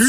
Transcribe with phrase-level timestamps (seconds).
[0.00, 0.06] 今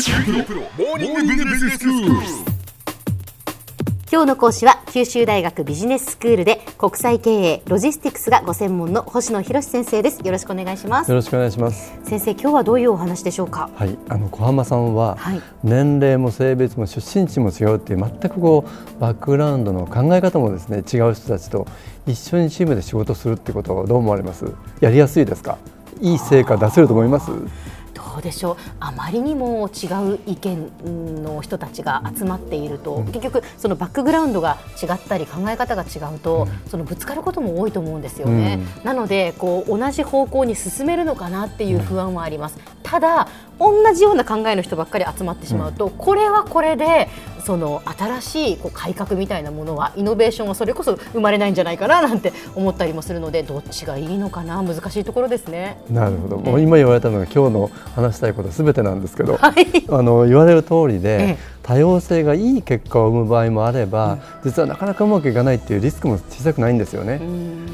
[4.21, 11.97] 日の講師は九州大学ビジネススクールで国際経営ロジスティクスがご専門の星野博先生ですよろしくお願いしますよろしくお願いします。
[12.04, 13.71] 先生今日はどういうお話でしょうか？
[13.73, 21.66] はい、あの小浜さんは、はい年齢も性別も出身地も違うっていう全くこうバックグラウンドの考え方もですね違う人たちと
[22.06, 24.46] 一緒にチームで仕事するってことはどう思われます？
[24.82, 25.58] やりやすいですか？
[26.00, 27.32] いい成果出せると思います？
[28.12, 28.57] どうでしょう。
[28.80, 42.57] あまりにも違う意見の人たちが集まっていると、結局そのバックグラウンドが違ったり考え方が違うと、そのぶつかることも多いと思うんですよね、なのでこう同じ方向に進めるのかなっていう不安はあります、
[42.89, 43.27] ただ
[43.59, 47.07] 同じような考えの人ばっかり集まってしまうと、これはこれで
[47.45, 55.77] その新しいこう改革みたいなものはイノベーションはそれこそ生まれないんじゃないかななんて思ったりもするのでどっちがいいのかな難しいところですね。
[55.91, 56.38] なるほど。
[56.38, 67.20] もう今言われたのが今日の話したいことすべてなんですけど、はいあの言われる通りで、ええ多様性がいい結果を生む場合もあれば、実はなかなかうまくいかないっていうリスクも小さくないんですよね。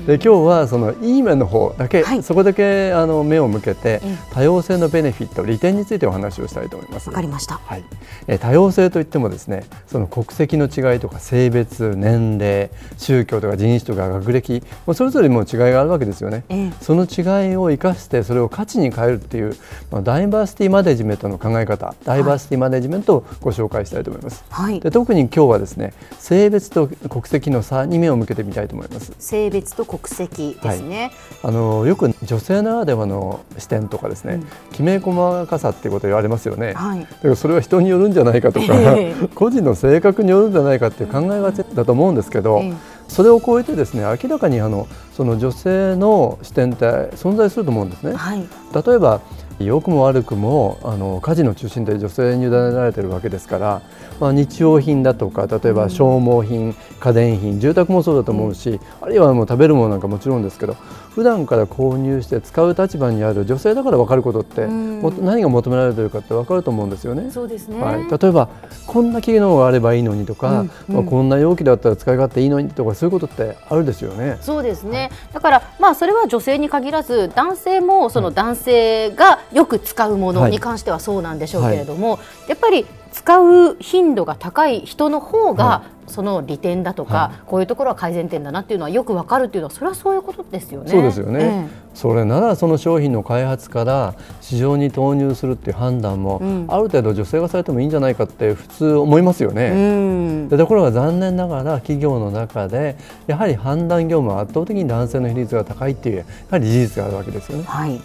[0.05, 2.21] で今日はそのいい面の方だけ、はい。
[2.21, 7.07] そこだけあの目を向けて、ええ多様性のベネフィット利点についてお話をしたいと思います。
[7.07, 7.55] わかりました。
[7.55, 7.85] はい、
[8.27, 16.71] えー多様性といってもですねその国籍の違いとか性別年齢宗教とか人種とか学歴もうそれぞれもう違いがあるわけですよね、ええ。
[16.81, 19.55] その違いを生かしてそれを価値に変えるっていう、
[19.89, 24.79] まあ、ダイバーシティマネジメントの考え方ダイバーシティマネジメントをご紹介したいと思います、はい。
[24.79, 29.13] で特に今日はですね性別と国籍の差に目を向けてみたいと思います。
[29.19, 31.11] 性別と国籍ですね。
[31.43, 36.99] あのよく女性ならではの視点とかですね、きめ細かさっていうことを言われますよね、はい。
[37.01, 39.27] だからそれは人によるんじゃないかとか、ええ。
[39.35, 42.73] 個人の性格によるんじゃないかっていう考えがちだと思うんですけど、ええ。
[43.07, 48.15] それを超えてですね明らかにあのその女性の視点って存在すると思うんですね。
[48.15, 48.43] はい。
[48.73, 49.21] 例えば
[49.59, 53.81] 良くも悪くもあの家事の中心で女性に委ねられているわけですから、
[54.19, 60.75] まあ、日用品だとか例えば消耗品、家電品住宅もそうだと思うし、あるいはもう食べるものなんかもちろんですけど
[61.15, 67.31] 普段から購入して使う立場にある女性だから分かることって、んもっと何が求められているかって分かると思うんですよね。
[67.31, 67.81] そうですね。
[67.81, 68.49] はい、例えば
[68.85, 74.37] こんな機能があればいいのにとか、うんうんまあ、こんな容器だったら使い勝手いいのにとかそういうことってあるですよね。
[74.41, 75.09] そうですね。
[75.31, 90.91] だからまあそれは女性に限らず男性もその男性がよく使うものに関してはそうなんでしょうけれども、やっぱり使う頻度が高い人の方が、はその利点だとか、はこういうところは改善点だなっていうのはよくわかるっていうのはそれはそういうことですよね。
[90.91, 100.45] そうですよね、えそれならその商品の開発から市場に投入するっていう判断も、んある程度女性がされてもいいんじゃないかって普通思いますよえうね。
[100.45, 100.49] ん。
[100.49, 107.63] でところが残念ながら企業の中でやはり判断業務は圧倒的に男性の比率が高いっていうやはり事実があるわけですよね。
[107.63, 107.89] はい。
[107.89, 107.99] はい、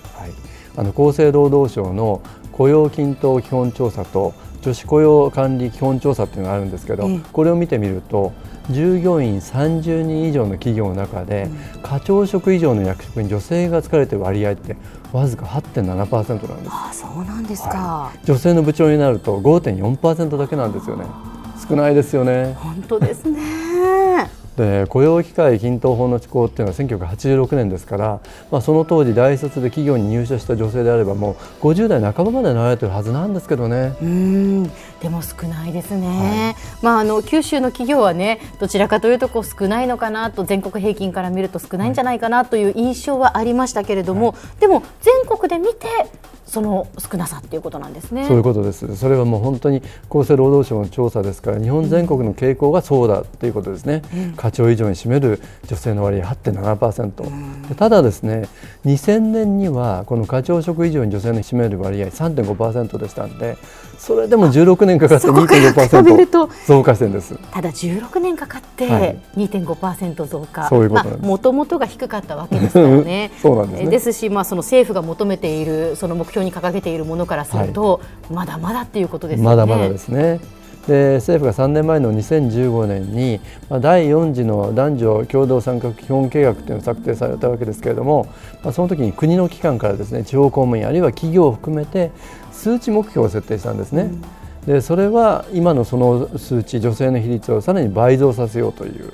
[0.81, 4.33] あの厚生労働省の雇用均等基本調査と
[4.63, 7.21] 女子雇用管理基本調査っていうのがあるんですけど、ええ。
[7.33, 8.33] これを見てみると
[8.71, 11.51] 従業員30人以上の企業の中で、
[11.83, 14.77] 課長職以上の役職に女性が就かれている割合って
[15.13, 16.71] わずか8.7%なんです。
[16.73, 18.13] ああそうなんですか。
[18.25, 21.05] 女性の部長になると5.4%だけなんですよね。
[21.69, 22.55] 少ないですよね。
[22.59, 23.39] 本当ですね。
[24.61, 26.79] で雇用機会均等法の施行っていうのは
[27.17, 33.97] 1986年ですから、まあ、その当時大卒で企業に入社した女性であればもう50代半ばまでなられてるはずなんですけどね。
[34.03, 34.65] うん
[35.01, 45.89] でも少ないですね、まあ、あの九州の企業はねどちらかというとこう少ないのかなと全国平均から見ると少ないんじゃないかなという印象はありましたけれども、でも全国で見て
[46.51, 48.27] その少なさっていうことなんですね。
[48.27, 48.97] そういうことです。
[48.97, 54.03] それはもう本当に厚生労働省の調査ですから、日本全国の傾向がそうだっていうことですね。
[54.51, 57.75] 課長以上に占める女性の割合8.7%。
[57.77, 58.49] ただですね、
[58.85, 63.57] 2000年にはこの課長職以上に女性の占める割合3.5%でしたんで、
[63.97, 67.39] それでも16年かかってそこから比べると2.5%増加してるんです。
[67.53, 70.89] ただ16年かかっはてい2.5%増加、そうい。
[70.89, 78.01] もともとが低かったわけですからね そうなんですねえですし、まあ、その政府が求めているその目標に掲げているものからすると、
[78.33, 79.47] まだまだっていうことですよね。
[79.49, 80.41] まだまだですね。
[80.87, 88.27] で政府が3年前の2015年に、まあ、第4次の男女共同参画基本計画というのを策定されたわけですけれども、
[88.63, 92.11] まあ、その時に国の機関からですね地方公務員あるいは企業を含めて
[92.53, 94.11] 数値目標を設定したんですね。
[94.67, 99.11] でそれは今のその数値女性の比率をさらに倍増させようという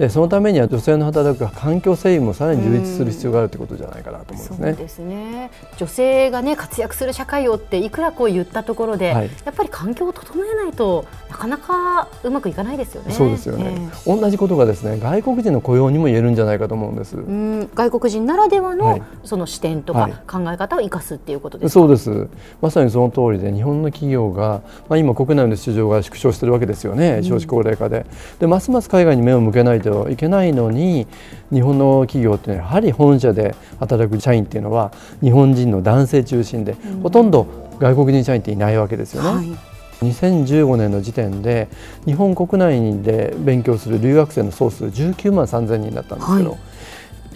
[0.00, 4.72] でそのためには女性の働く環境整備もさらに充実する必要があるということじゃないかなと思うんですね。
[4.72, 5.50] そうですね。
[5.76, 9.30] 女性がね活躍する社会をっていくらこう言ったところで、はい。
[9.44, 13.12] やっぱり環境を整えないとなかなかうまくいかないですよね。
[13.12, 17.18] そうですよね、えー、同じことがですね外国人の雇用にも言えるんじゃないかと思うんです。
[17.18, 17.68] うん。
[17.74, 22.26] 外国人ならではの、その視点とか考え方を生かすっていうことですそうです。
[22.62, 27.22] まさにその通りで日本の企業が、まあ、今国内の市場が縮小してるわけですよね。
[27.22, 28.06] 少子高齢化で。
[28.38, 31.06] でますます海外に目を向けないといけないのに
[31.52, 37.46] 日本の企業ってやはり本社で働く社員っていうのは日本人の男性中心で、ほとんど
[37.78, 39.28] 外国人社員っていないわけですよね。
[39.28, 39.70] はい。
[40.00, 41.68] 2015年の時点で
[42.06, 46.60] 日本国内で勉強する留学生の総数19万3000人だったんですけど、はい、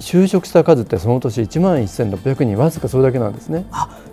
[0.00, 3.66] 就職した数ってその年1万1600人わずかそれだけなんですね。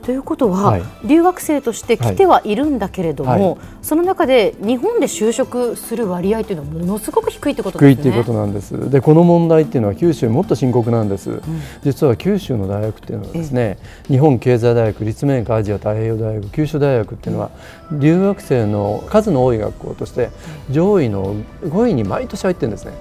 [0.04, 7.96] ということは、はい、留学生として来てはいるんだけれども、はいはい、その中で日本で就職する割合というのはものすごく低いということですね。
[7.96, 8.90] 低いということなんです。
[8.90, 11.30] でこの問題っていうのは九州もっと深刻なんです。
[11.32, 11.42] うん、
[11.84, 17.52] 実は九州の大学っていうのはですね、日本経済大学、立命館アジア太平洋大学、九州大学っていうのは、
[17.92, 20.30] 留学生の数の多い学校として
[20.70, 22.94] 上位の5位に毎年入ってるんですね。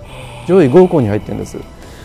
[0.47, 1.57] 上位5校に入ってるんです。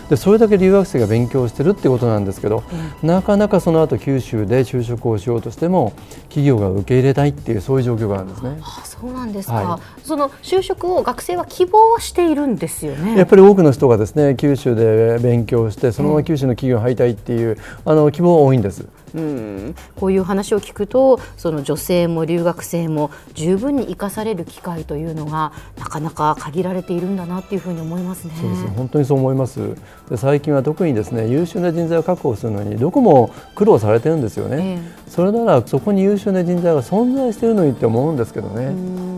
[0.08, 2.62] でそれだけ留学生が勉強してるってことなんですけど、
[3.02, 5.92] うん、なかなかその後九州で就職をしようとしても
[6.28, 8.58] 企業が受け入れたいっていうそういう状況があるんですね。
[8.62, 13.16] あそうなんですか、はい、その就職を学生は希望はしているんですよね。
[13.16, 18.86] やっぱり多くの人がですね九州で勉強してそのまま九州の企業に入りたいっていう、あの希望は多いんです。
[19.14, 28.34] うんこういう話を聞くとその女性も留学生も十分に生かされる機会というのがなかなか限られているんだなっていうふうに思いますね。
[28.38, 29.74] そうです本当にそう思います
[30.10, 39.16] で最近は特にですね優秀な人材を確保するのにどこも苦労されてるんですよね、えー、それならそこに優秀な人材が存在しているのにって思うんですけどね。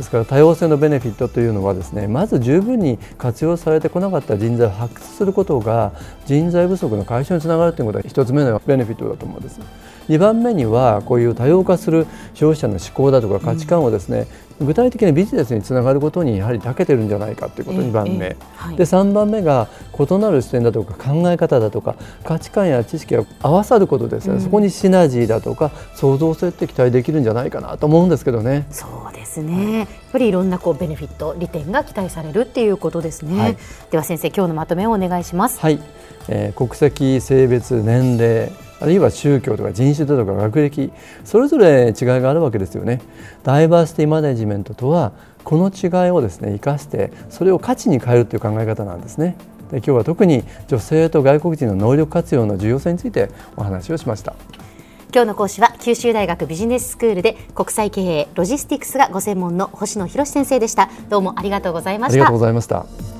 [0.00, 5.92] ですから多様性のベネフィットというのはですねまず十分に活用されてこなかった人材を発掘することが
[6.24, 9.60] 人材不足の解消につながるということが1つ目のベネフィットだと思うんです。
[10.08, 14.26] 2番目にはこういう多様化する消費者の思考だとか価値観をですね、うん、
[14.60, 19.68] 具体的なビジネスにつながることにやはり長けてるんじゃないかということ2番目、ええはい、で3番目が
[19.98, 28.66] 異なる視点だとか考え方だとか価値観や知識が合わさることですね、うん、そこにシナジーだとか創造性って期待できるんじゃないかなと思うんですけどね。
[28.70, 29.78] そうですね。
[29.78, 33.56] やっぱりいろんなこうベネフィット利点が期待されるっていうことですね、はい、
[33.90, 35.60] では先生今日のまとめをお願いします。
[35.60, 35.80] はい、
[36.28, 40.90] えー、国籍性別年齢あるいは宗教とか人種だとか学歴
[41.24, 43.00] それぞれ違いがあるわけですよね。
[43.44, 45.12] ダイバーシティマネジメントとは
[45.44, 49.36] この違いをですね生かしてそれを価値に変えるという考え方なんですね。
[49.70, 54.34] で今日は特に女性と外国人の能力活用の重要性についてお話をしました。
[55.12, 63.19] 今日の講師は九州大学ビジネススクールで国際経営ロジスティクスがご専門の星野博先生でしたどうもありがとうございましたありがとうございました